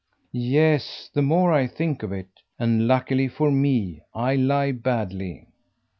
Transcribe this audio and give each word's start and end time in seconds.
"Yes, 0.33 1.11
the 1.13 1.21
more 1.21 1.53
I 1.53 1.67
think 1.67 2.01
of 2.01 2.11
it. 2.11 2.29
And 2.57 2.87
luckily 2.87 3.27
for 3.27 3.51
ME. 3.51 4.01
I 4.15 4.33
lie 4.35 4.71
badly." 4.71 5.45